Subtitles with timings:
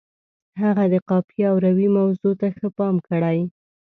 [0.61, 3.39] هغه د قافیې او روي موضوع ته ښه پام کړی.